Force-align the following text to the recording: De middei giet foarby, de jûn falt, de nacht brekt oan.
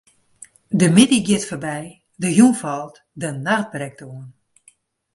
De 0.79 0.87
middei 0.95 1.21
giet 1.27 1.47
foarby, 1.49 1.81
de 2.21 2.29
jûn 2.37 2.55
falt, 2.61 2.95
de 3.21 3.29
nacht 3.45 3.71
brekt 3.73 4.01
oan. 4.09 4.27